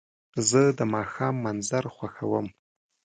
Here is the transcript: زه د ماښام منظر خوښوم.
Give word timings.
زه 0.49 0.61
د 0.77 0.79
ماښام 0.93 1.35
منظر 1.45 1.83
خوښوم. 1.95 2.47